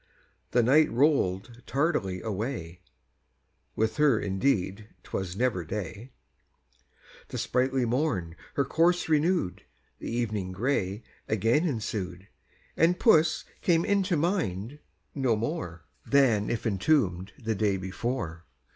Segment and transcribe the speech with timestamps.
[0.49, 2.81] The night roll'd tardily away,
[3.75, 6.09] (With her indeed 'twas never day,)
[7.27, 9.61] The sprightly morn her course renew'd,
[9.99, 12.27] The evening grey again ensued,
[12.75, 14.79] And puss came into mind
[15.13, 18.45] no more Than if entomb'd the day before.